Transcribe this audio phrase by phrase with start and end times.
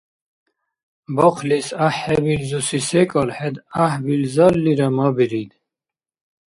[1.15, 5.51] Бахълис гӀяхӀхӀебилзуси секӀал хӀед гӀяхӀбилзаллира мабирид.